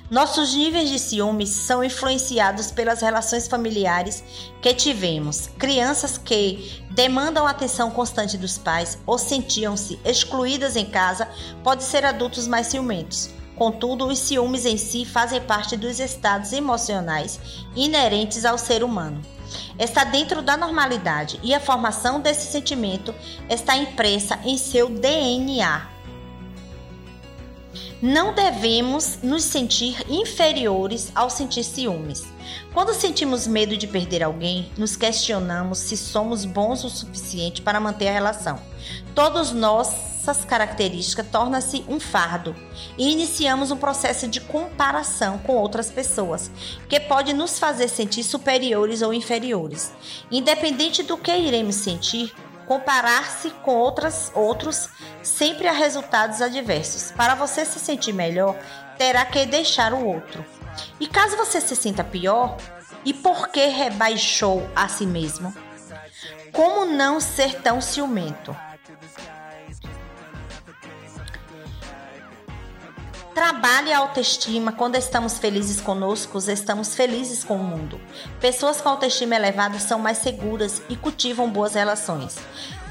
Nossos 0.10 0.54
níveis 0.56 0.89
de 0.89 1.00
ciúmes 1.00 1.50
são 1.50 1.84
influenciados 1.84 2.72
pelas 2.72 3.02
relações 3.02 3.48
familiares 3.48 4.24
que 4.62 4.74
tivemos. 4.74 5.50
Crianças 5.58 6.18
que 6.18 6.84
demandam 6.92 7.46
atenção 7.46 7.92
constante 7.92 8.38
dos 8.38 8.58
pais 8.58 8.98
ou 9.06 9.18
sentiam-se 9.18 10.00
excluídas 10.04 10.76
em 10.76 10.86
casa 10.86 11.28
podem 11.63 11.86
ser 11.86 12.06
adultos 12.06 12.48
mais 12.48 12.68
ciumentos. 12.68 13.30
Contudo, 13.56 14.08
os 14.08 14.20
ciúmes 14.20 14.65
em 14.65 14.78
si 14.78 15.04
fazem 15.06 15.42
parte 15.42 15.76
dos 15.76 16.00
estados 16.00 16.54
emocionais 16.54 17.39
inerentes 17.76 18.46
ao 18.46 18.58
ser 18.58 18.84
humano. 18.84 19.22
Está 19.78 20.04
dentro 20.04 20.42
da 20.42 20.56
normalidade 20.56 21.39
e 21.44 21.54
a 21.54 21.60
formação 21.60 22.22
desse 22.22 22.52
sentimento 22.52 23.13
está 23.50 23.76
impressa 23.76 24.39
em 24.44 24.58
seu 24.58 24.89
DNA. 24.89 25.98
Não 28.01 28.33
devemos 28.33 29.19
nos 29.21 29.43
sentir 29.43 30.05
inferiores 30.09 31.12
ao 31.13 31.29
sentir 31.29 31.65
ciúmes. 31.65 32.25
Quando 32.73 32.93
sentimos 32.93 33.45
medo 33.45 33.75
de 33.75 33.88
perder 33.88 34.23
alguém, 34.23 34.71
nos 34.77 34.95
questionamos 34.95 35.79
se 35.79 35.97
somos 35.97 36.45
bons 36.45 36.85
o 36.85 36.89
suficiente 36.89 37.62
para 37.62 37.77
manter 37.77 38.07
a 38.07 38.13
relação. 38.13 38.57
Todas 39.13 39.51
nossas 39.51 40.45
características 40.45 41.27
tornam-se 41.27 41.83
um 41.89 41.99
fardo 41.99 42.55
e 42.97 43.12
iniciamos 43.12 43.69
um 43.69 43.75
processo 43.75 44.29
de 44.29 44.39
comparação 44.39 45.38
com 45.39 45.57
outras 45.57 45.91
pessoas, 45.91 46.49
que 46.88 47.01
pode 47.01 47.33
nos 47.33 47.59
fazer 47.59 47.89
sentir 47.89 48.23
superiores 48.23 49.01
ou 49.01 49.13
inferiores. 49.13 49.91
Independente 50.31 51.03
do 51.03 51.17
que 51.17 51.35
iremos 51.35 51.75
sentir, 51.75 52.33
comparar-se 52.69 53.49
com 53.63 53.71
outras, 53.71 54.32
outros 54.36 54.89
sempre 55.23 55.67
há 55.67 55.71
resultados 55.71 56.39
adversos. 56.39 57.12
Para 57.12 57.34
você 57.34 57.65
se 57.65 57.79
sentir 57.79 58.13
melhor, 58.13 58.55
terá 58.95 59.25
que 59.25 59.43
deixar 59.47 59.91
o 59.91 60.05
outro. 60.05 60.45
E 60.99 61.08
caso 61.08 61.36
você 61.36 61.60
se 61.60 61.75
sinta 61.75 62.03
pior, 62.03 62.55
e 63.03 63.12
por 63.12 63.47
que 63.47 63.65
rebaixou 63.65 64.69
a 64.75 64.88
si 64.88 65.08
mesmo? 65.08 65.51
Como 66.53 66.86
não 66.86 67.19
ser 67.19 67.60
tão 67.60 67.82
ciumento? 67.82 68.55
Trabalhe 73.39 73.93
a 73.93 73.99
autoestima. 73.99 74.73
Quando 74.73 74.97
estamos 74.97 75.38
felizes 75.38 75.80
conosco, 75.80 76.38
estamos 76.49 76.93
felizes 76.93 77.41
com 77.41 77.56
o 77.56 77.63
mundo. 77.63 77.97
Pessoas 78.41 78.82
com 78.82 78.89
autoestima 78.89 79.34
elevada 79.34 79.80
são 79.80 79.97
mais 79.97 80.17
seguras 80.17 80.82
e 80.89 80.97
cultivam 80.97 81.49
boas 81.49 81.73
relações. 81.73 82.36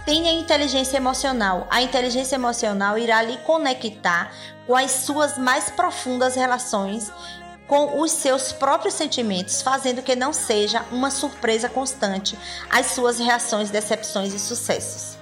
Tenha 0.06 0.32
inteligência 0.32 0.96
emocional. 0.96 1.66
A 1.70 1.82
inteligência 1.82 2.36
emocional 2.36 2.96
irá 2.96 3.20
lhe 3.20 3.36
conectar 3.44 4.32
com 4.66 4.74
as 4.74 4.90
suas 4.90 5.36
mais 5.36 5.68
profundas 5.68 6.34
relações 6.34 7.12
com 7.66 8.00
os 8.00 8.10
seus 8.10 8.50
próprios 8.50 8.94
sentimentos, 8.94 9.60
fazendo 9.60 10.00
que 10.00 10.16
não 10.16 10.32
seja 10.32 10.82
uma 10.90 11.10
surpresa 11.10 11.68
constante 11.68 12.38
as 12.70 12.86
suas 12.86 13.18
reações, 13.18 13.68
decepções 13.68 14.32
e 14.32 14.38
sucessos. 14.38 15.17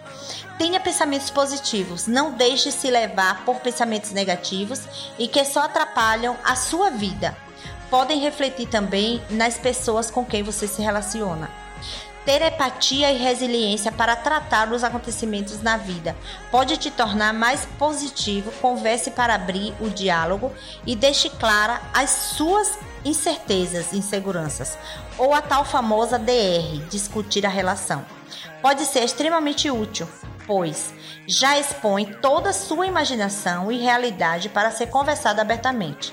Tenha 0.58 0.80
pensamentos 0.80 1.28
positivos, 1.28 2.06
não 2.06 2.32
deixe 2.32 2.72
se 2.72 2.90
levar 2.90 3.44
por 3.44 3.56
pensamentos 3.56 4.12
negativos 4.12 4.82
e 5.18 5.28
que 5.28 5.44
só 5.44 5.60
atrapalham 5.60 6.36
a 6.42 6.56
sua 6.56 6.90
vida. 6.90 7.36
Podem 7.90 8.20
refletir 8.20 8.66
também 8.66 9.22
nas 9.28 9.58
pessoas 9.58 10.10
com 10.10 10.24
quem 10.24 10.42
você 10.42 10.66
se 10.66 10.80
relaciona. 10.80 11.50
Ter 12.24 12.42
empatia 12.42 13.12
e 13.12 13.18
resiliência 13.18 13.92
para 13.92 14.16
tratar 14.16 14.72
os 14.72 14.82
acontecimentos 14.82 15.62
na 15.62 15.76
vida 15.76 16.16
pode 16.50 16.76
te 16.76 16.90
tornar 16.90 17.32
mais 17.32 17.64
positivo. 17.78 18.50
Converse 18.60 19.12
para 19.12 19.34
abrir 19.36 19.72
o 19.78 19.88
diálogo 19.88 20.52
e 20.84 20.96
deixe 20.96 21.30
clara 21.30 21.80
as 21.94 22.10
suas 22.10 22.78
incertezas, 23.04 23.92
inseguranças, 23.92 24.76
ou 25.16 25.32
a 25.32 25.40
tal 25.40 25.64
famosa 25.64 26.18
DR, 26.18 26.84
discutir 26.90 27.46
a 27.46 27.48
relação. 27.48 28.04
Pode 28.60 28.84
ser 28.86 29.04
extremamente 29.04 29.70
útil, 29.70 30.08
pois 30.46 30.94
já 31.26 31.58
expõe 31.58 32.06
toda 32.06 32.52
sua 32.52 32.86
imaginação 32.86 33.70
e 33.70 33.78
realidade 33.78 34.48
para 34.48 34.70
ser 34.70 34.86
conversada 34.86 35.42
abertamente. 35.42 36.12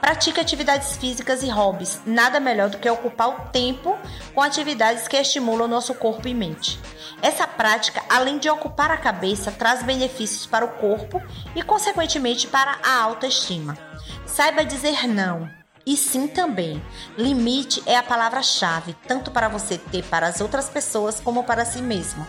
Pratique 0.00 0.40
atividades 0.40 0.96
físicas 0.96 1.42
e 1.42 1.48
hobbies. 1.48 2.00
Nada 2.04 2.40
melhor 2.40 2.68
do 2.68 2.78
que 2.78 2.90
ocupar 2.90 3.28
o 3.28 3.48
tempo 3.50 3.96
com 4.34 4.42
atividades 4.42 5.06
que 5.06 5.16
estimulam 5.16 5.68
nosso 5.68 5.94
corpo 5.94 6.26
e 6.26 6.34
mente. 6.34 6.78
Essa 7.22 7.46
prática, 7.46 8.02
além 8.10 8.38
de 8.38 8.50
ocupar 8.50 8.90
a 8.90 8.96
cabeça, 8.96 9.52
traz 9.52 9.82
benefícios 9.82 10.44
para 10.44 10.64
o 10.64 10.72
corpo 10.72 11.22
e, 11.54 11.62
consequentemente, 11.62 12.48
para 12.48 12.78
a 12.82 13.00
autoestima. 13.00 13.78
Saiba 14.26 14.64
dizer 14.64 15.06
não 15.06 15.61
e 15.84 15.96
sim 15.96 16.26
também. 16.26 16.82
Limite 17.16 17.82
é 17.86 17.96
a 17.96 18.02
palavra-chave, 18.02 18.96
tanto 19.06 19.30
para 19.30 19.48
você 19.48 19.78
ter 19.78 20.04
para 20.04 20.26
as 20.26 20.40
outras 20.40 20.68
pessoas 20.68 21.20
como 21.20 21.44
para 21.44 21.64
si 21.64 21.82
mesmo. 21.82 22.26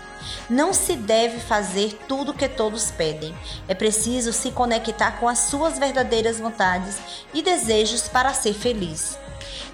Não 0.49 0.73
se 0.73 0.95
deve 0.95 1.39
fazer 1.39 1.93
tudo 2.07 2.31
o 2.31 2.33
que 2.33 2.47
todos 2.47 2.91
pedem. 2.91 3.35
É 3.67 3.73
preciso 3.73 4.33
se 4.33 4.51
conectar 4.51 5.19
com 5.19 5.27
as 5.27 5.39
suas 5.39 5.77
verdadeiras 5.77 6.39
vontades 6.39 6.97
e 7.33 7.41
desejos 7.41 8.07
para 8.07 8.33
ser 8.33 8.53
feliz. 8.53 9.17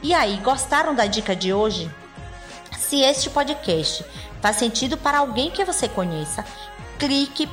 E 0.02 0.14
aí, 0.14 0.38
gostaram 0.38 0.96
da 0.96 1.06
dica 1.06 1.36
de 1.36 1.54
hoje? 1.54 1.90
Se 2.78 3.02
este 3.02 3.30
podcast 3.30 4.04
faz 4.42 4.56
sentido 4.56 4.98
para 4.98 5.20
alguém 5.20 5.52
que 5.52 5.64
você 5.64 5.88
conheça, 5.88 6.44
clique 6.98 7.48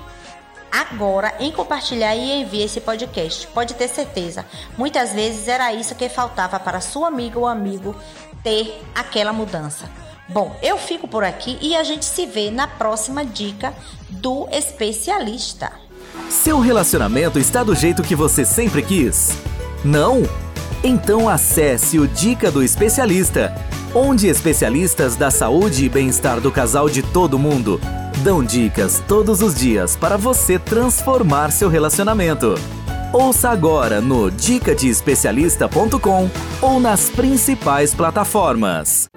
agora 0.71 1.35
em 1.39 1.51
compartilhar 1.51 2.15
e 2.15 2.43
enviar 2.43 2.65
esse 2.65 2.81
podcast. 2.81 3.47
Pode 3.49 3.75
ter 3.75 3.89
certeza, 3.89 4.45
muitas 4.77 5.13
vezes 5.13 5.49
era 5.49 5.73
isso 5.73 5.95
que 5.95 6.09
faltava 6.09 6.59
para 6.59 6.81
sua 6.81 7.09
amiga 7.09 7.39
ou 7.39 7.47
amigo 7.47 7.95
ter 8.43 8.83
aquela 8.95 9.33
mudança. 9.33 9.89
Bom, 10.29 10.57
eu 10.63 10.77
fico 10.77 11.07
por 11.07 11.23
aqui 11.23 11.57
e 11.61 11.77
a 11.77 11.85
gente 11.85 12.05
se 12.05 12.27
vê 12.27 12.51
na 12.51 12.67
próxima 12.67 13.25
dica 13.25 13.73
do 14.11 14.49
especialista. 14.51 15.73
Seu 16.29 16.59
relacionamento 16.59 17.39
está 17.39 17.63
do 17.63 17.75
jeito 17.75 18.03
que 18.03 18.17
você 18.17 18.45
sempre 18.45 18.83
quis? 18.83 19.37
Não? 19.85 20.23
Então 20.83 21.29
acesse 21.29 21.99
o 21.99 22.07
Dica 22.07 22.51
do 22.51 22.63
Especialista, 22.63 23.55
onde 23.95 24.27
especialistas 24.27 25.17
da 25.17 25.31
saúde 25.31 25.85
e 25.85 25.89
bem-estar 25.89 26.41
do 26.41 26.51
casal 26.51 26.89
de 26.89 27.03
todo 27.03 27.39
mundo 27.39 27.81
dão 28.23 28.43
dicas 28.43 29.03
todos 29.07 29.43
os 29.43 29.55
dias 29.55 29.97
para 29.97 30.17
você 30.17 30.59
transformar 30.59 31.51
seu 31.51 31.69
relacionamento. 31.69 32.55
Ouça 33.13 33.51
agora 33.51 34.01
no 34.01 34.31
dicadeespecialista.com 34.31 36.31
ou 36.61 36.81
nas 36.81 37.09
principais 37.09 37.95
plataformas. 37.95 39.09